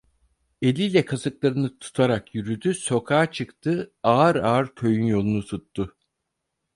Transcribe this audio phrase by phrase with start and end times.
[0.61, 5.95] Eliyle kasıklarını tutarak yürüdü, sokağa çıktı, ağır ağır köyün yolunu tuttu.